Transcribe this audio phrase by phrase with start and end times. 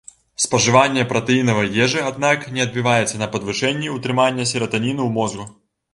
[0.43, 5.45] Спажыванне пратэінавай ежы, аднак, не адбіваецца на падвышэнні утрымання сератаніну ў мозгу.